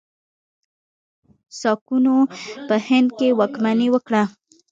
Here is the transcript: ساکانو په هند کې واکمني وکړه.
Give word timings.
ساکانو 1.59 2.17
په 2.67 2.75
هند 2.87 3.09
کې 3.17 3.29
واکمني 3.39 3.87
وکړه. 3.91 4.23